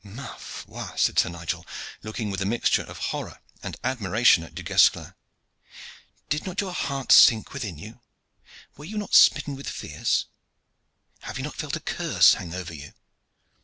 "Ma 0.03 0.33
foi!" 0.39 0.95
said 0.95 1.19
Sir 1.19 1.29
Nigel, 1.29 1.63
looking 2.01 2.31
with 2.31 2.41
a 2.41 2.45
mixture 2.47 2.81
of 2.81 2.97
horror 3.13 3.37
and 3.61 3.77
admiration 3.83 4.43
at 4.43 4.55
Du 4.55 4.63
Guesclin. 4.63 5.13
"Did 6.27 6.43
not 6.43 6.59
your 6.59 6.73
heart 6.73 7.11
sink 7.11 7.53
within 7.53 7.77
you? 7.77 8.01
Were 8.75 8.85
you 8.85 8.97
not 8.97 9.13
smitten 9.13 9.55
with 9.55 9.69
fears? 9.69 10.25
Have 11.19 11.37
you 11.37 11.43
not 11.43 11.53
felt 11.53 11.75
a 11.75 11.79
curse 11.79 12.33
hang 12.33 12.51
over 12.55 12.73
you?" 12.73 12.93